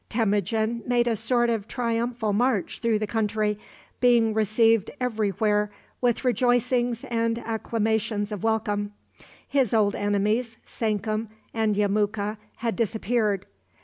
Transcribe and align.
Temujin 0.09 0.81
made 0.87 1.07
a 1.07 1.15
sort 1.15 1.51
of 1.51 1.67
triumphal 1.67 2.33
march 2.33 2.79
through 2.79 2.97
the 2.97 3.05
country, 3.05 3.59
being 3.99 4.33
received 4.33 4.89
every 4.99 5.29
where 5.29 5.69
with 6.01 6.25
rejoicings 6.25 7.03
and 7.03 7.37
acclamations 7.45 8.31
of 8.31 8.41
welcome. 8.41 8.93
His 9.47 9.75
old 9.75 9.93
enemies, 9.93 10.57
Sankum 10.65 11.29
and 11.53 11.75
Yemuka, 11.75 12.37
had 12.55 12.75
disappeared. 12.75 13.45